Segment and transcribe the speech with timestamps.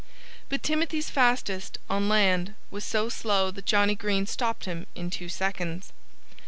[0.49, 5.29] But Timothy's fastest, on land, was so slow that Johnnie Green stopped him in two
[5.29, 5.93] seconds.